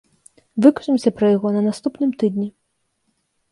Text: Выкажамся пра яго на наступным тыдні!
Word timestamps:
Выкажамся 0.65 1.13
пра 1.19 1.29
яго 1.35 1.53
на 1.57 1.61
наступным 1.69 2.17
тыдні! 2.25 2.49